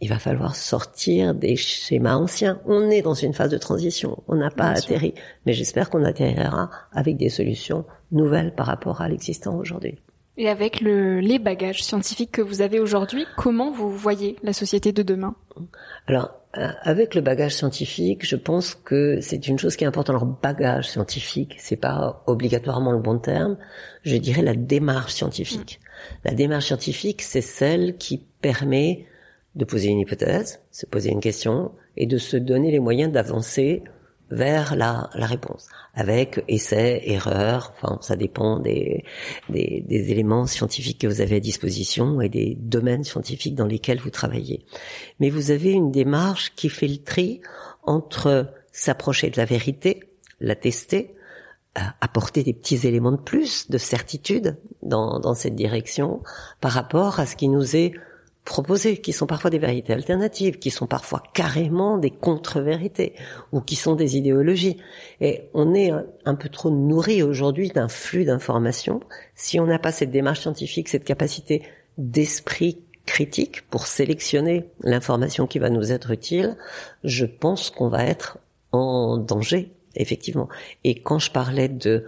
[0.00, 2.60] il va falloir sortir des schémas anciens.
[2.66, 5.14] On est dans une phase de transition, on n'a pas atterri,
[5.46, 9.98] mais j'espère qu'on atterrira avec des solutions nouvelles par rapport à l'existant aujourd'hui.
[10.36, 14.92] Et avec le, les bagages scientifiques que vous avez aujourd'hui, comment vous voyez la société
[14.92, 15.36] de demain?
[16.08, 20.16] Alors, euh, avec le bagage scientifique, je pense que c'est une chose qui est importante.
[20.16, 23.56] Alors, bagage scientifique, c'est pas obligatoirement le bon terme.
[24.02, 25.80] Je dirais la démarche scientifique.
[25.80, 26.28] Mm.
[26.28, 29.06] La démarche scientifique, c'est celle qui permet
[29.54, 33.84] de poser une hypothèse, se poser une question et de se donner les moyens d'avancer
[34.30, 39.04] vers la, la, réponse, avec essais, erreurs, enfin ça dépend des,
[39.48, 44.00] des, des, éléments scientifiques que vous avez à disposition et des domaines scientifiques dans lesquels
[44.00, 44.64] vous travaillez.
[45.20, 47.40] Mais vous avez une démarche qui fait le tri
[47.82, 50.00] entre s'approcher de la vérité,
[50.40, 51.14] la tester,
[51.78, 56.22] euh, apporter des petits éléments de plus de certitude dans, dans cette direction
[56.60, 57.92] par rapport à ce qui nous est
[58.44, 63.14] proposées, qui sont parfois des vérités alternatives, qui sont parfois carrément des contre-vérités,
[63.52, 64.76] ou qui sont des idéologies.
[65.20, 65.92] Et on est
[66.24, 69.00] un peu trop nourri aujourd'hui d'un flux d'informations.
[69.34, 71.62] Si on n'a pas cette démarche scientifique, cette capacité
[71.96, 76.56] d'esprit critique pour sélectionner l'information qui va nous être utile,
[77.02, 78.38] je pense qu'on va être
[78.72, 80.48] en danger, effectivement.
[80.84, 82.04] Et quand je parlais de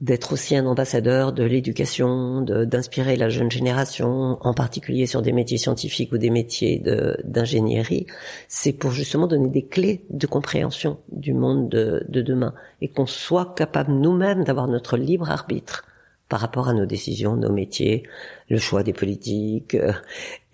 [0.00, 5.56] d'être aussi un ambassadeur de l'éducation, d'inspirer la jeune génération, en particulier sur des métiers
[5.56, 6.82] scientifiques ou des métiers
[7.24, 8.06] d'ingénierie,
[8.48, 13.06] c'est pour justement donner des clés de compréhension du monde de, de demain et qu'on
[13.06, 15.84] soit capable nous-mêmes d'avoir notre libre arbitre
[16.28, 18.02] par rapport à nos décisions, nos métiers,
[18.48, 19.92] le choix des politiques, euh,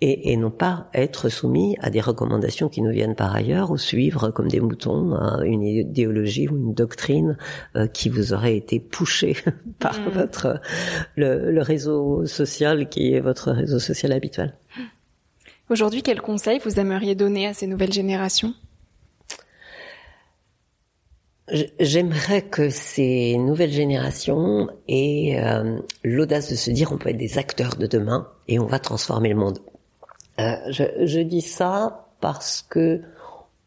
[0.01, 3.77] et, et, non pas être soumis à des recommandations qui nous viennent par ailleurs ou
[3.77, 7.37] suivre comme des moutons une idéologie ou une doctrine
[7.75, 9.37] euh, qui vous aurait été poussée
[9.79, 10.09] par mm.
[10.09, 10.59] votre
[11.15, 14.55] le, le, réseau social qui est votre réseau social habituel.
[15.69, 18.53] Aujourd'hui, quel conseil vous aimeriez donner à ces nouvelles générations?
[21.49, 27.37] J'aimerais que ces nouvelles générations aient euh, l'audace de se dire on peut être des
[27.37, 29.59] acteurs de demain et on va transformer le monde.
[30.39, 33.01] Euh, je, je, dis ça parce que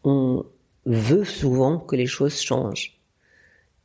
[0.05, 0.45] on
[0.87, 2.99] veut souvent que les choses changent,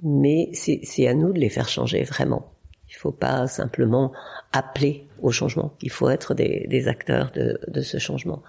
[0.02, 2.50] mais c'est à nous de les faire changer vraiment.
[2.90, 4.14] Il faut pas simplement
[4.54, 5.74] appeler au changement.
[5.82, 8.42] Il faut être des, des acteurs de, de, ce changement.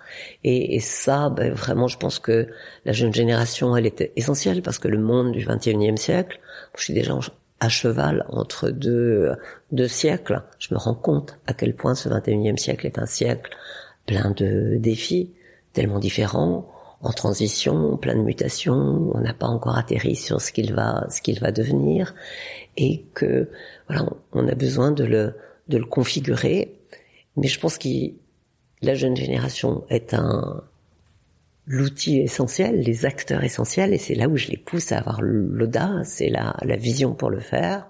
[0.45, 2.49] Et, et ça, ben, vraiment, je pense que
[2.85, 6.41] la jeune génération, elle était essentielle parce que le monde du 21e siècle,
[6.77, 7.17] je suis déjà
[7.61, 9.33] à cheval entre deux,
[9.71, 10.43] deux siècles.
[10.59, 13.57] Je me rends compte à quel point ce 21e siècle est un siècle
[14.07, 15.31] plein de défis,
[15.73, 16.69] tellement différents,
[17.03, 19.11] en transition, plein de mutations.
[19.15, 22.15] On n'a pas encore atterri sur ce qu'il va, ce qu'il va devenir,
[22.77, 23.49] et que
[23.89, 25.35] voilà, on a besoin de le
[25.73, 26.79] de le configurer.
[27.37, 27.89] Mais je pense que
[28.83, 30.63] la jeune génération est un
[31.67, 36.21] l'outil essentiel, les acteurs essentiels, et c'est là où je les pousse à avoir l'audace
[36.21, 37.87] et la, la vision pour le faire.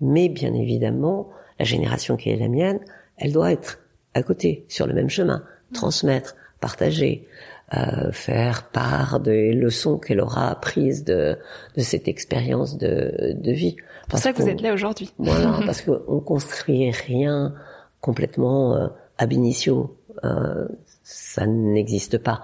[0.00, 2.80] Mais bien évidemment, la génération qui est la mienne,
[3.16, 3.80] elle doit être
[4.16, 7.26] à côté, sur le même chemin, transmettre, partager,
[7.74, 11.36] euh, faire part des leçons qu'elle aura apprises de,
[11.76, 13.76] de cette expérience de, de vie.
[14.02, 15.12] C'est pour ça que vous êtes là aujourd'hui.
[15.18, 17.54] Voilà, parce qu'on construit rien
[18.00, 18.86] complètement euh,
[19.18, 19.96] ab initio.
[20.22, 20.68] Euh,
[21.02, 22.42] ça n'existe pas.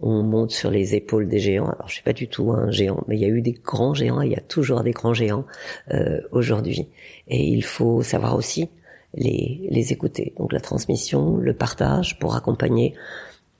[0.00, 1.68] On monte sur les épaules des géants.
[1.68, 3.92] Alors je suis pas du tout un géant, mais il y a eu des grands
[3.92, 4.22] géants.
[4.22, 5.44] Il y a toujours des grands géants
[5.92, 6.88] euh, aujourd'hui.
[7.28, 8.70] Et il faut savoir aussi
[9.14, 10.32] les, les écouter.
[10.38, 12.94] Donc la transmission, le partage pour accompagner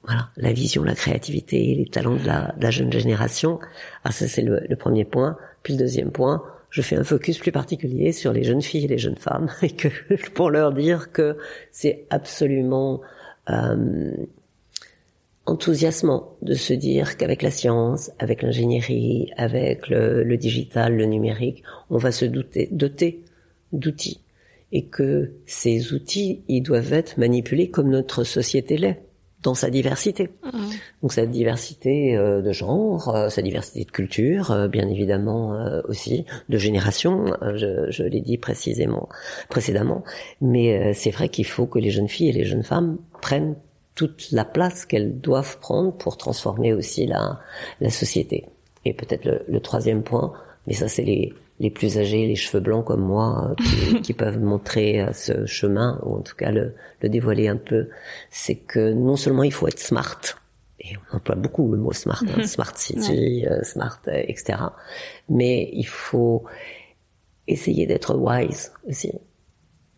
[0.05, 3.61] voilà, la vision, la créativité, les talents de la, de la jeune génération.
[4.05, 5.37] Ah, ça c'est le, le, premier point.
[5.63, 8.89] Puis le deuxième point, je fais un focus plus particulier sur les jeunes filles et
[8.89, 9.89] les jeunes femmes, et que
[10.35, 11.37] pour leur dire que
[11.71, 13.01] c'est absolument
[13.49, 14.13] euh,
[15.47, 21.63] enthousiasmant de se dire qu'avec la science, avec l'ingénierie, avec le, le, digital, le numérique,
[21.91, 23.23] on va se doter
[23.73, 24.21] d'outils,
[24.73, 29.03] et que ces outils, ils doivent être manipulés comme notre société l'est
[29.43, 30.31] dans sa diversité.
[30.45, 30.59] Mmh.
[31.03, 35.33] Donc sa diversité euh, de genre, euh, sa diversité de culture, euh, bien évidemment
[35.89, 37.25] aussi, de génération,
[37.55, 39.09] je, je l'ai dit précisément
[39.49, 40.05] précédemment.
[40.41, 43.57] Mais c'est vrai qu'il faut que les jeunes filles et les jeunes femmes prennent
[43.95, 47.41] toute la place qu'elles doivent prendre pour transformer aussi la,
[47.81, 48.47] la société.
[48.85, 50.33] Et peut-être le, le troisième point,
[50.67, 53.55] mais ça c'est les, les plus âgés, les cheveux blancs comme moi,
[53.95, 57.57] euh, qui, peuvent montrer euh, ce chemin, ou en tout cas le, le dévoiler un
[57.57, 57.89] peu,
[58.31, 60.21] c'est que non seulement il faut être smart,
[60.81, 64.59] et on emploie beaucoup le mot smart, hein, smart city, euh, smart, etc.
[65.29, 66.45] Mais il faut
[67.47, 69.13] essayer d'être wise aussi,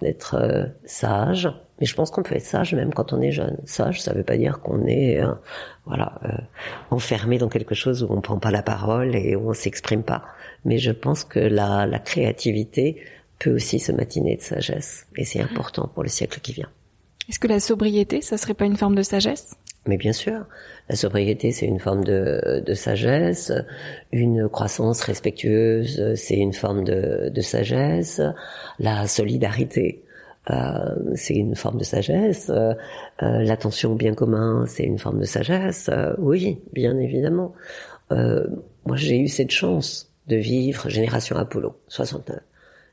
[0.00, 1.48] d'être sage,
[1.80, 3.58] Mais je pense qu'on peut être sage même quand on est jeune.
[3.64, 5.32] Sage, ça veut pas dire qu'on est, euh,
[5.86, 6.28] voilà, euh,
[6.90, 10.24] enfermé dans quelque chose où on prend pas la parole et où on s'exprime pas.
[10.64, 13.02] Mais je pense que la, la créativité
[13.38, 16.70] peut aussi se matiner de sagesse, et c'est important pour le siècle qui vient.
[17.28, 19.56] Est-ce que la sobriété, ça serait pas une forme de sagesse?
[19.86, 20.46] Mais bien sûr,
[20.88, 23.52] la sobriété, c'est une forme de, de, sagesse.
[24.12, 28.22] Une croissance respectueuse, c'est une forme de, de, sagesse.
[28.78, 30.02] La solidarité,
[30.50, 32.50] euh, c'est une forme de sagesse.
[32.50, 32.74] Euh,
[33.20, 35.88] L'attention au bien commun, c'est une forme de sagesse.
[35.92, 37.52] Euh, oui, bien évidemment.
[38.12, 38.46] Euh,
[38.86, 42.38] moi, j'ai eu cette chance de vivre génération Apollo 69.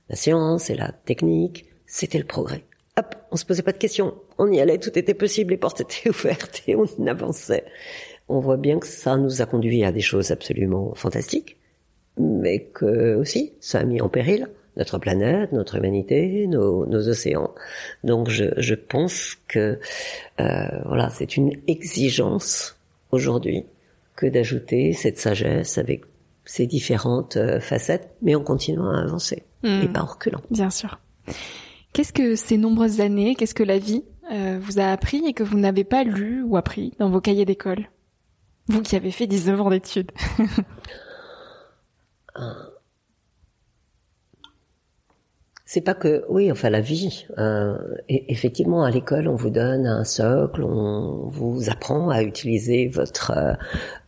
[0.10, 2.64] La science et la technique, c'était le progrès
[2.98, 4.16] hop, on se posait pas de questions.
[4.38, 7.66] On y allait, tout était possible, les portes étaient ouvertes et on avançait.
[8.28, 11.58] On voit bien que ça nous a conduit à des choses absolument fantastiques,
[12.18, 14.48] mais que aussi ça a mis en péril
[14.78, 17.54] notre planète, notre humanité, nos, océans.
[18.04, 19.80] Donc je, je pense que
[20.40, 22.78] euh, voilà, c'est une exigence
[23.12, 23.66] aujourd'hui
[24.16, 26.04] que d'ajouter cette sagesse avec
[26.46, 29.94] ses différentes euh, facettes, mais en continuant à avancer et hmm.
[29.94, 30.42] pas en reculant.
[30.50, 31.00] Bien sûr.
[31.94, 35.44] Qu'est-ce que ces nombreuses années, qu'est-ce que la vie euh, vous a appris et que
[35.44, 37.90] vous n'avez pas lu ou appris dans vos cahiers d'école?
[38.68, 40.12] Vous qui avez fait 19 ans d'études.
[45.74, 47.26] C'est pas que, oui, enfin la vie.
[47.38, 47.78] Euh,
[48.10, 53.54] effectivement, à l'école, on vous donne un socle, on vous apprend à utiliser votre euh,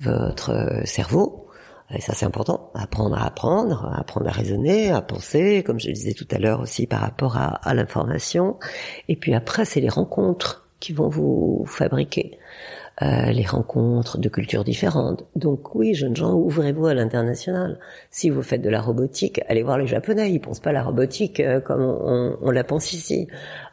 [0.02, 1.48] votre cerveau
[1.90, 2.70] et ça, c'est important.
[2.74, 6.60] Apprendre à apprendre, apprendre à raisonner, à penser, comme je le disais tout à l'heure
[6.60, 8.58] aussi par rapport à, à l'information.
[9.08, 12.40] Et puis après, c'est les rencontres qui vont vous fabriquer.
[13.02, 15.26] Euh, les rencontres de cultures différentes.
[15.36, 17.80] Donc oui, jeunes gens, ouvrez-vous à l'international.
[18.12, 20.32] Si vous faites de la robotique, allez voir les Japonais.
[20.32, 23.28] Ils pensent pas la robotique euh, comme on, on, la pense ici.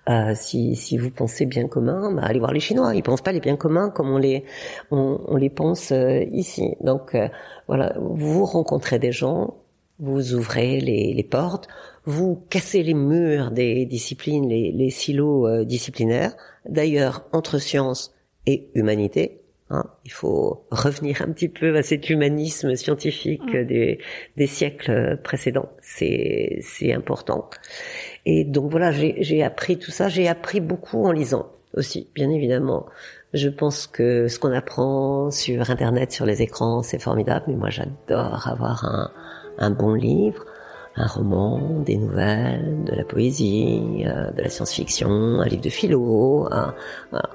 [0.08, 2.94] Euh, si, si vous pensez bien commun, bah, allez voir les Chinois.
[2.94, 4.44] Ils pensent pas les biens communs comme on les
[4.90, 6.74] on, on les pense euh, ici.
[6.80, 7.28] Donc euh,
[7.68, 9.54] voilà, vous rencontrez des gens,
[9.98, 11.68] vous ouvrez les, les, portes,
[12.06, 16.32] vous cassez les murs des disciplines, les, les silos disciplinaires.
[16.66, 18.14] D'ailleurs, entre sciences
[18.46, 19.40] et humanité.
[19.70, 19.84] Hein.
[20.04, 23.64] Il faut revenir un petit peu à cet humanisme scientifique mm.
[23.64, 23.98] des,
[24.36, 25.70] des, siècles précédents.
[25.80, 27.48] C'est, c'est important.
[28.26, 30.08] Et donc voilà, j'ai appris tout ça.
[30.08, 32.86] J'ai appris beaucoup en lisant aussi, bien évidemment.
[33.32, 37.44] Je pense que ce qu'on apprend sur Internet, sur les écrans, c'est formidable.
[37.46, 39.12] Mais moi, j'adore avoir un,
[39.58, 40.44] un bon livre
[40.96, 45.08] un roman, des nouvelles, de la poésie, euh, de la science-fiction,
[45.40, 46.48] un livre de philo.
[47.10, 47.30] voilà.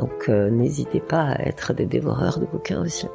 [0.00, 3.06] Donc euh, n'hésitez pas à être des dévoreurs de bouquins aussi.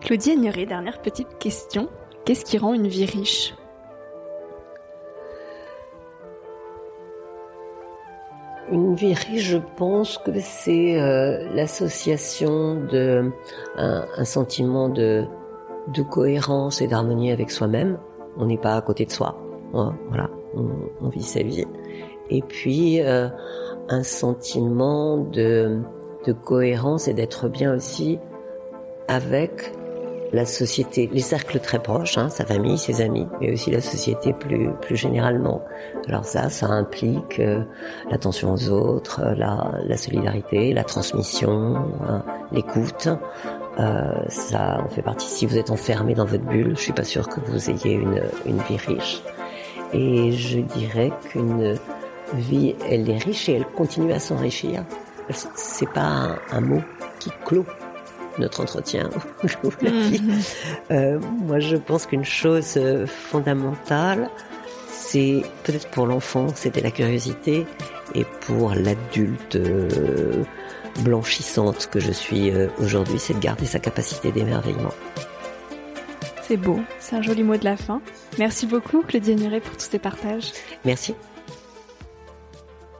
[0.00, 1.88] Claudie Agnoret, dernière petite question.
[2.24, 3.54] Qu'est-ce qui rend une vie riche?
[8.70, 13.32] Une vie riche, je pense que c'est euh, l'association de
[13.76, 15.24] un, sentiment de,
[15.88, 17.98] de cohérence et d'harmonie avec soi-même.
[18.36, 19.36] On n'est pas à côté de soi.
[19.74, 21.66] Hein, voilà, on, vit sa vie.
[22.30, 23.28] Et puis euh,
[23.88, 25.80] un sentiment de,
[26.26, 28.18] de cohérence et d'être bien aussi
[29.08, 29.72] avec
[30.32, 34.32] la société, les cercles très proches, hein, sa famille, ses amis, mais aussi la société
[34.32, 35.62] plus plus généralement.
[36.06, 37.62] Alors ça, ça implique euh,
[38.10, 41.76] l'attention aux autres, la, la, solidarité, la transmission,
[42.08, 42.22] hein,
[42.52, 43.08] l'écoute.
[43.78, 45.26] Euh, ça en fait partie.
[45.26, 48.22] Si vous êtes enfermé dans votre bulle, je suis pas sûr que vous ayez une
[48.46, 49.22] une vie riche.
[49.92, 51.76] Et je dirais qu'une
[52.34, 54.84] vie, elle est riche et elle continue à s'enrichir.
[55.54, 56.82] C'est pas un, mot
[57.18, 57.66] qui clôt
[58.38, 59.10] notre entretien
[59.82, 60.40] mhm.
[60.90, 64.28] euh, moi, je pense qu'une chose euh, fondamentale,
[64.88, 67.66] c'est peut-être pour l'enfant, c'était la curiosité,
[68.14, 70.42] et pour l'adulte euh,
[71.00, 74.94] blanchissante que je suis aujourd'hui, c'est de garder sa capacité d'émerveillement.
[76.42, 78.00] C'est beau, c'est un joli mot de la fin.
[78.38, 80.52] Merci beaucoup, Claudie Agnuret, pour tous ces partages.
[80.84, 81.14] Merci.